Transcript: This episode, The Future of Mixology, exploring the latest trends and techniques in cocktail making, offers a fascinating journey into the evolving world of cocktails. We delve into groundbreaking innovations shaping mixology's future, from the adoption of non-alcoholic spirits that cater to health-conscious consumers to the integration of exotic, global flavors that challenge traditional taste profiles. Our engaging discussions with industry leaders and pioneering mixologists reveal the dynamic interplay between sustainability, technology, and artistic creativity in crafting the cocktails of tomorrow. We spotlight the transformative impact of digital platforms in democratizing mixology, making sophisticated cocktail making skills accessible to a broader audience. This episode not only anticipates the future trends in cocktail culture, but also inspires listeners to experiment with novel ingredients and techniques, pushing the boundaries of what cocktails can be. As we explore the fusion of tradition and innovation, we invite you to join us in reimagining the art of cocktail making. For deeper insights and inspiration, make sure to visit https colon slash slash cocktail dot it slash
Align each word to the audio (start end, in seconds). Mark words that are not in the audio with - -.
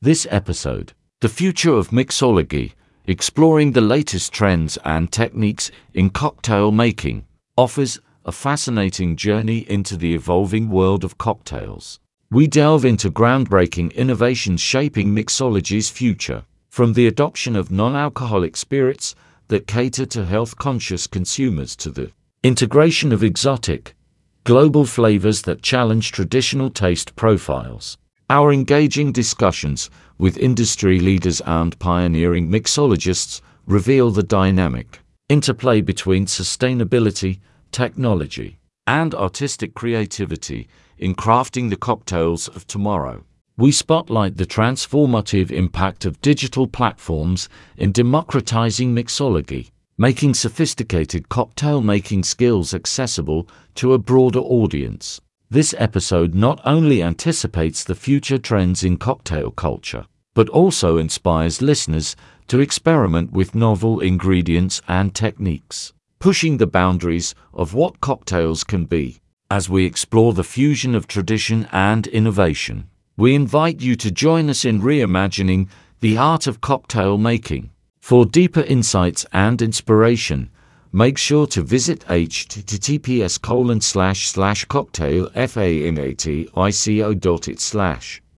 This 0.00 0.28
episode, 0.30 0.92
The 1.22 1.28
Future 1.28 1.72
of 1.72 1.88
Mixology, 1.88 2.74
exploring 3.08 3.72
the 3.72 3.80
latest 3.80 4.32
trends 4.32 4.78
and 4.84 5.10
techniques 5.10 5.72
in 5.92 6.10
cocktail 6.10 6.70
making, 6.70 7.26
offers 7.56 7.98
a 8.24 8.30
fascinating 8.30 9.16
journey 9.16 9.68
into 9.68 9.96
the 9.96 10.14
evolving 10.14 10.70
world 10.70 11.02
of 11.02 11.18
cocktails. 11.18 11.98
We 12.30 12.46
delve 12.46 12.84
into 12.84 13.10
groundbreaking 13.10 13.92
innovations 13.96 14.60
shaping 14.60 15.08
mixology's 15.08 15.90
future, 15.90 16.44
from 16.70 16.92
the 16.92 17.08
adoption 17.08 17.56
of 17.56 17.72
non-alcoholic 17.72 18.56
spirits 18.56 19.16
that 19.48 19.66
cater 19.66 20.06
to 20.06 20.24
health-conscious 20.24 21.08
consumers 21.08 21.74
to 21.74 21.90
the 21.90 22.12
integration 22.44 23.10
of 23.10 23.24
exotic, 23.24 23.96
global 24.44 24.84
flavors 24.84 25.42
that 25.42 25.60
challenge 25.60 26.12
traditional 26.12 26.70
taste 26.70 27.16
profiles. 27.16 27.98
Our 28.30 28.52
engaging 28.52 29.12
discussions 29.12 29.88
with 30.18 30.36
industry 30.36 31.00
leaders 31.00 31.40
and 31.46 31.78
pioneering 31.78 32.50
mixologists 32.50 33.40
reveal 33.64 34.10
the 34.10 34.22
dynamic 34.22 35.00
interplay 35.30 35.80
between 35.80 36.26
sustainability, 36.26 37.40
technology, 37.72 38.58
and 38.86 39.14
artistic 39.14 39.72
creativity 39.72 40.68
in 40.98 41.14
crafting 41.14 41.70
the 41.70 41.76
cocktails 41.76 42.48
of 42.48 42.66
tomorrow. 42.66 43.24
We 43.56 43.72
spotlight 43.72 44.36
the 44.36 44.44
transformative 44.46 45.50
impact 45.50 46.04
of 46.04 46.20
digital 46.20 46.66
platforms 46.66 47.48
in 47.78 47.92
democratizing 47.92 48.94
mixology, 48.94 49.70
making 49.96 50.34
sophisticated 50.34 51.30
cocktail 51.30 51.80
making 51.80 52.24
skills 52.24 52.74
accessible 52.74 53.48
to 53.76 53.94
a 53.94 53.98
broader 53.98 54.40
audience. 54.40 55.18
This 55.50 55.74
episode 55.78 56.34
not 56.34 56.60
only 56.66 57.02
anticipates 57.02 57.82
the 57.82 57.94
future 57.94 58.36
trends 58.36 58.84
in 58.84 58.98
cocktail 58.98 59.50
culture, 59.50 60.04
but 60.34 60.50
also 60.50 60.98
inspires 60.98 61.62
listeners 61.62 62.16
to 62.48 62.60
experiment 62.60 63.32
with 63.32 63.54
novel 63.54 64.00
ingredients 64.00 64.82
and 64.86 65.14
techniques, 65.14 65.94
pushing 66.18 66.58
the 66.58 66.66
boundaries 66.66 67.34
of 67.54 67.72
what 67.72 68.02
cocktails 68.02 68.62
can 68.62 68.84
be. 68.84 69.20
As 69.50 69.70
we 69.70 69.86
explore 69.86 70.34
the 70.34 70.44
fusion 70.44 70.94
of 70.94 71.06
tradition 71.06 71.66
and 71.72 72.06
innovation, 72.08 72.90
we 73.16 73.34
invite 73.34 73.80
you 73.80 73.96
to 73.96 74.10
join 74.10 74.50
us 74.50 74.66
in 74.66 74.82
reimagining 74.82 75.70
the 76.00 76.18
art 76.18 76.46
of 76.46 76.60
cocktail 76.60 77.16
making. 77.16 77.70
For 78.02 78.26
deeper 78.26 78.60
insights 78.60 79.24
and 79.32 79.62
inspiration, 79.62 80.50
make 80.92 81.18
sure 81.18 81.46
to 81.46 81.60
visit 81.62 82.00
https 82.08 83.40
colon 83.40 83.80
slash 83.80 84.28
slash 84.28 84.64
cocktail 84.64 85.30
dot 87.12 87.46
it 87.46 87.60
slash 87.60 88.22